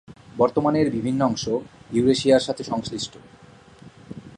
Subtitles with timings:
[0.37, 1.45] বর্তমানে এর বিভিন্ন অংশ
[1.91, 3.13] ইউরেশিয়ার সাথে সংশ্লিষ্ট।